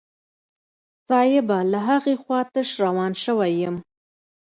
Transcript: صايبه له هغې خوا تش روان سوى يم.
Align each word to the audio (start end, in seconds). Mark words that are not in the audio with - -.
صايبه 1.09 1.57
له 1.71 1.79
هغې 1.89 2.15
خوا 2.21 2.39
تش 2.53 2.69
روان 2.83 3.11
سوى 3.23 3.49
يم. 3.63 3.75